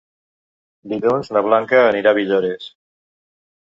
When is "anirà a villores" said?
1.93-2.75